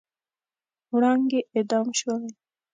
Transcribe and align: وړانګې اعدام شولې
وړانګې 0.91 1.41
اعدام 1.55 1.87
شولې 1.99 2.31